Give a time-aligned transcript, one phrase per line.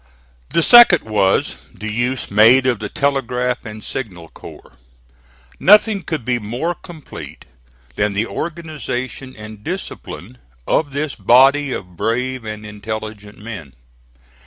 [0.49, 4.71] The second was, the use made of the telegraph and signal corps.
[5.59, 7.45] Nothing could be more complete
[7.97, 13.73] than the organization and discipline of this body of brave and intelligent men.